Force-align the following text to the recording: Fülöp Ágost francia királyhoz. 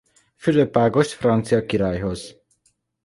Fülöp 0.35 0.77
Ágost 0.77 1.11
francia 1.11 1.65
királyhoz. 1.65 2.37